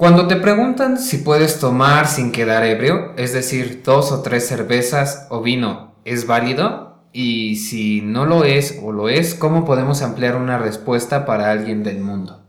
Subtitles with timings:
[0.00, 5.26] Cuando te preguntan si puedes tomar sin quedar ebrio, es decir, dos o tres cervezas
[5.28, 7.04] o vino, ¿es válido?
[7.12, 11.82] Y si no lo es o lo es, ¿cómo podemos ampliar una respuesta para alguien
[11.82, 12.46] del mundo?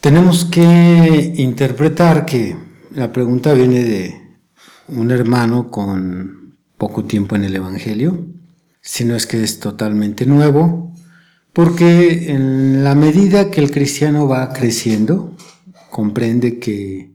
[0.00, 2.56] Tenemos que interpretar que
[2.90, 4.36] la pregunta viene de
[4.88, 8.26] un hermano con poco tiempo en el Evangelio,
[8.80, 10.93] si no es que es totalmente nuevo,
[11.54, 15.34] porque en la medida que el cristiano va creciendo,
[15.88, 17.12] comprende que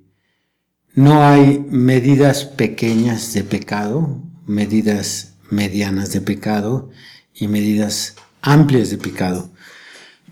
[0.96, 6.90] no hay medidas pequeñas de pecado, medidas medianas de pecado
[7.34, 9.50] y medidas amplias de pecado.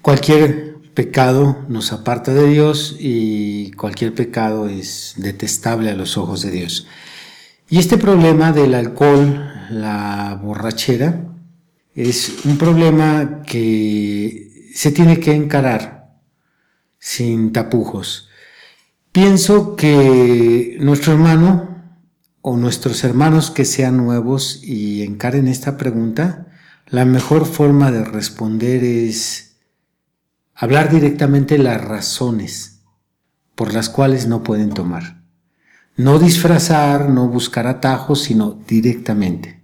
[0.01, 6.51] Cualquier pecado nos aparta de Dios y cualquier pecado es detestable a los ojos de
[6.51, 6.87] Dios.
[7.69, 11.36] Y este problema del alcohol, la borrachera,
[11.97, 16.13] es un problema que se tiene que encarar
[16.99, 18.29] sin tapujos.
[19.11, 21.83] Pienso que nuestro hermano
[22.41, 26.45] o nuestros hermanos que sean nuevos y encaren esta pregunta,
[26.85, 29.57] la mejor forma de responder es
[30.53, 32.81] hablar directamente las razones
[33.55, 35.23] por las cuales no pueden tomar.
[35.95, 39.56] No disfrazar, no buscar atajos, sino directamente.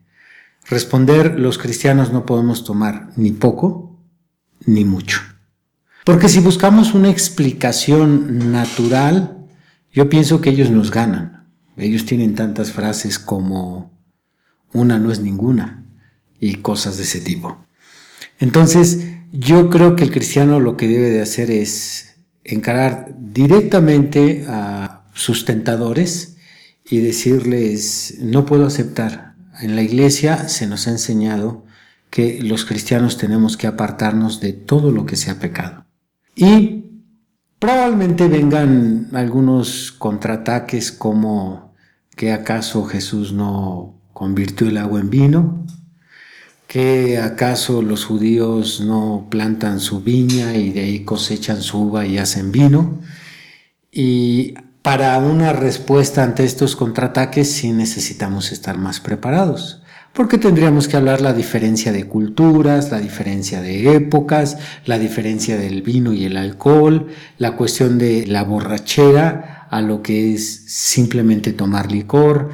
[0.69, 3.99] Responder, los cristianos no podemos tomar ni poco
[4.65, 5.19] ni mucho.
[6.05, 9.45] Porque si buscamos una explicación natural,
[9.91, 11.47] yo pienso que ellos nos ganan.
[11.77, 13.91] Ellos tienen tantas frases como
[14.73, 15.85] una no es ninguna
[16.39, 17.65] y cosas de ese tipo.
[18.39, 25.05] Entonces, yo creo que el cristiano lo que debe de hacer es encarar directamente a
[25.13, 26.37] sus tentadores
[26.89, 29.32] y decirles, no puedo aceptar
[29.63, 31.65] en la iglesia se nos ha enseñado
[32.09, 35.85] que los cristianos tenemos que apartarnos de todo lo que sea pecado.
[36.35, 36.83] Y
[37.59, 41.73] probablemente vengan algunos contraataques como
[42.15, 45.65] que acaso Jesús no convirtió el agua en vino,
[46.67, 52.17] que acaso los judíos no plantan su viña y de ahí cosechan su uva y
[52.17, 52.99] hacen vino.
[53.91, 60.97] Y para una respuesta ante estos contraataques sí necesitamos estar más preparados, porque tendríamos que
[60.97, 66.35] hablar la diferencia de culturas, la diferencia de épocas, la diferencia del vino y el
[66.35, 67.07] alcohol,
[67.37, 72.49] la cuestión de la borrachera a lo que es simplemente tomar licor.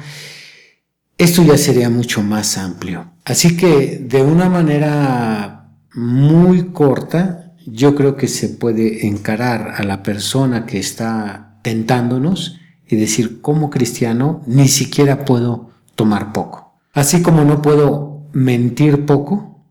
[1.18, 3.10] Esto ya sería mucho más amplio.
[3.24, 10.04] Así que de una manera muy corta, yo creo que se puede encarar a la
[10.04, 16.74] persona que está tentándonos y decir, como cristiano, ni siquiera puedo tomar poco.
[16.92, 19.64] Así como no puedo mentir poco,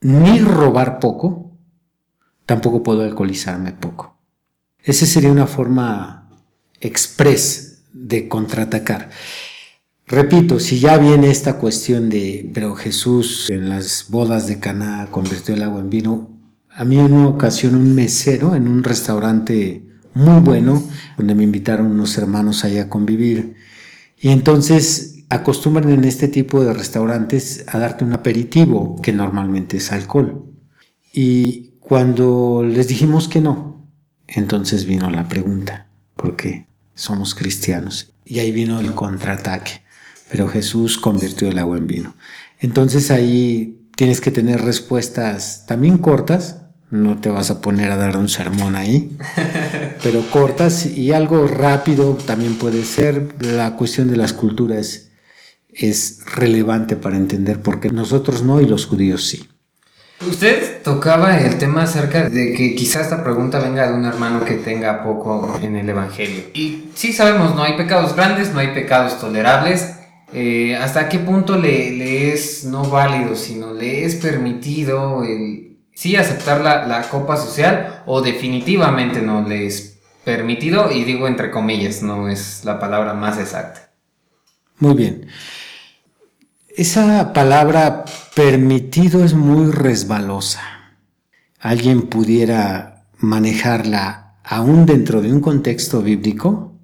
[0.00, 1.56] ni robar poco,
[2.44, 4.16] tampoco puedo alcoholizarme poco.
[4.82, 6.30] Esa sería una forma
[6.80, 9.10] express de contraatacar.
[10.06, 15.54] Repito, si ya viene esta cuestión de, pero Jesús en las bodas de Caná convirtió
[15.54, 16.30] el agua en vino,
[16.70, 19.85] a mí en una ocasión un mesero en un restaurante
[20.16, 20.82] muy bueno,
[21.18, 23.54] donde me invitaron unos hermanos allá a convivir.
[24.18, 29.92] Y entonces acostumbran en este tipo de restaurantes a darte un aperitivo, que normalmente es
[29.92, 30.46] alcohol.
[31.12, 33.86] Y cuando les dijimos que no,
[34.26, 36.66] entonces vino la pregunta, ¿por qué?
[36.94, 38.14] Somos cristianos.
[38.24, 39.82] Y ahí vino el contraataque.
[40.30, 42.14] Pero Jesús convirtió el agua en vino.
[42.58, 48.16] Entonces ahí tienes que tener respuestas también cortas, no te vas a poner a dar
[48.16, 49.16] un sermón ahí,
[50.02, 53.34] pero cortas y algo rápido también puede ser.
[53.40, 55.08] La cuestión de las culturas
[55.72, 59.48] es relevante para entender por qué nosotros no y los judíos sí.
[60.26, 64.54] Usted tocaba el tema acerca de que quizás esta pregunta venga de un hermano que
[64.54, 66.44] tenga poco en el Evangelio.
[66.54, 69.92] Y sí sabemos, no hay pecados grandes, no hay pecados tolerables.
[70.32, 75.65] Eh, ¿Hasta qué punto le, le es no válido, sino le es permitido el,
[75.96, 82.02] sí aceptar la, copa social o definitivamente no le es permitido y digo entre comillas,
[82.02, 83.90] no es la palabra más exacta.
[84.78, 85.26] Muy bien.
[86.68, 88.04] Esa palabra
[88.34, 90.60] permitido es muy resbalosa.
[91.58, 96.74] Alguien pudiera manejarla aún dentro de un contexto bíblico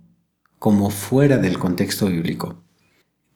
[0.58, 2.62] como fuera del contexto bíblico.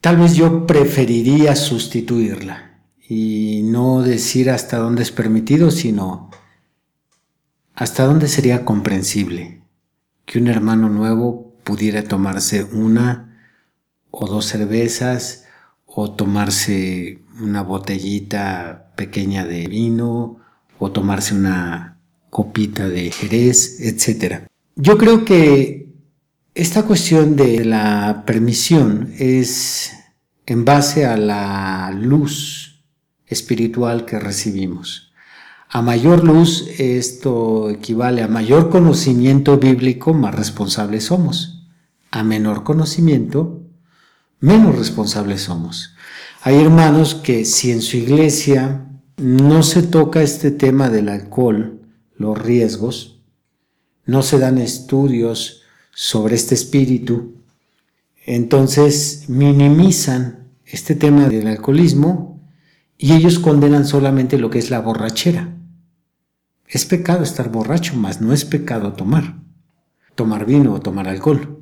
[0.01, 2.76] tal vez yo preferiría sustituirla
[3.09, 6.31] y no decir hasta dónde es permitido, sino
[7.75, 9.63] hasta dónde sería comprensible
[10.25, 13.39] que un hermano nuevo pudiera tomarse una
[14.11, 15.45] o dos cervezas
[15.85, 20.39] o tomarse una botellita pequeña de vino
[20.79, 21.99] o tomarse una
[22.31, 24.49] copita de jerez, etc.
[24.75, 25.93] Yo creo que
[26.55, 29.93] esta cuestión de la permisión es
[30.47, 32.66] en base a la luz
[33.27, 35.13] espiritual que recibimos.
[35.69, 41.67] A mayor luz esto equivale a mayor conocimiento bíblico, más responsables somos.
[42.11, 43.63] A menor conocimiento,
[44.39, 45.95] menos responsables somos.
[46.43, 48.87] Hay hermanos que si en su iglesia
[49.17, 51.81] no se toca este tema del alcohol,
[52.17, 53.21] los riesgos,
[54.05, 55.63] no se dan estudios
[55.93, 57.35] sobre este espíritu,
[58.25, 62.36] entonces minimizan este tema del alcoholismo
[62.99, 65.57] y ellos condenan solamente lo que es la borrachera.
[66.69, 69.41] Es pecado estar borracho, mas no es pecado tomar,
[70.15, 71.61] tomar vino o tomar alcohol.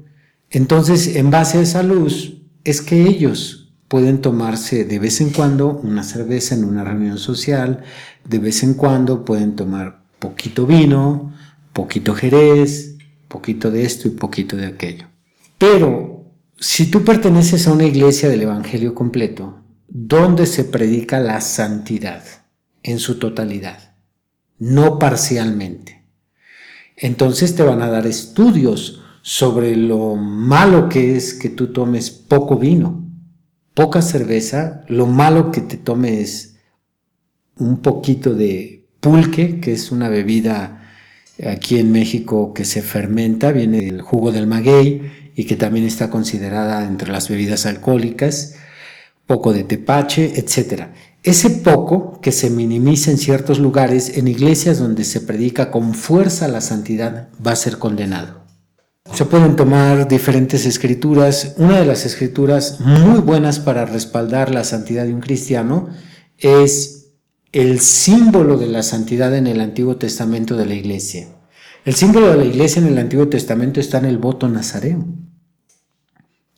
[0.51, 5.69] Entonces, en base a esa luz, es que ellos pueden tomarse de vez en cuando
[5.69, 7.83] una cerveza en una reunión social,
[8.29, 11.33] de vez en cuando pueden tomar poquito vino,
[11.73, 12.97] poquito jerez,
[13.29, 15.07] poquito de esto y poquito de aquello.
[15.59, 16.25] Pero
[16.59, 19.64] si tú perteneces a una iglesia del Evangelio completo,
[19.96, 22.25] donde se predica la santidad
[22.82, 23.94] en su totalidad,
[24.58, 26.05] no parcialmente,
[26.96, 32.58] entonces te van a dar estudios sobre lo malo que es que tú tomes poco
[32.58, 33.08] vino,
[33.73, 36.56] poca cerveza, lo malo que te tomes
[37.56, 40.91] un poquito de pulque, que es una bebida
[41.46, 46.11] aquí en México que se fermenta, viene del jugo del maguey y que también está
[46.11, 48.56] considerada entre las bebidas alcohólicas,
[49.26, 50.88] poco de tepache, etc.
[51.23, 56.49] Ese poco que se minimiza en ciertos lugares, en iglesias donde se predica con fuerza
[56.49, 58.44] la santidad, va a ser condenado.
[59.12, 61.55] Se pueden tomar diferentes escrituras.
[61.59, 65.88] Una de las escrituras muy buenas para respaldar la santidad de un cristiano
[66.38, 67.12] es
[67.53, 71.29] el símbolo de la santidad en el Antiguo Testamento de la iglesia.
[71.85, 75.05] El símbolo de la iglesia en el Antiguo Testamento está en el voto nazareo.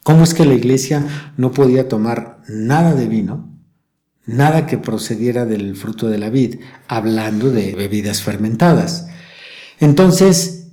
[0.07, 3.53] ¿Cómo es que la iglesia no podía tomar nada de vino,
[4.25, 9.09] nada que procediera del fruto de la vid, hablando de bebidas fermentadas?
[9.81, 10.69] Entonces,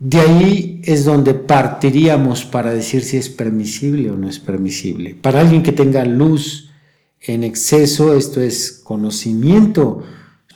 [0.00, 5.14] de ahí es donde partiríamos para decir si es permisible o no es permisible.
[5.14, 6.72] Para alguien que tenga luz
[7.20, 10.02] en exceso, esto es conocimiento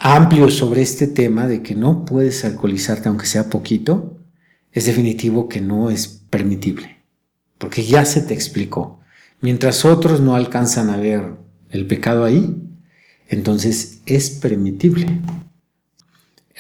[0.01, 4.19] amplio sobre este tema de que no puedes alcoholizarte aunque sea poquito,
[4.73, 7.00] es definitivo que no es permitible,
[7.61, 8.99] porque ya se te explicó.
[9.41, 11.35] Mientras otros no alcanzan a ver
[11.69, 12.57] el pecado ahí,
[13.29, 15.07] entonces es permitible.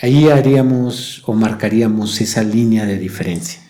[0.00, 3.60] Ahí haríamos o marcaríamos esa línea de diferencia.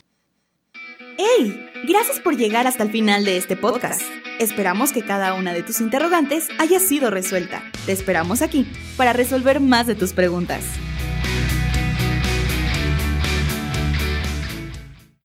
[1.17, 1.67] ¡Hey!
[1.89, 4.03] Gracias por llegar hasta el final de este podcast.
[4.39, 7.63] Esperamos que cada una de tus interrogantes haya sido resuelta.
[7.87, 8.67] Te esperamos aquí
[8.97, 10.65] para resolver más de tus preguntas.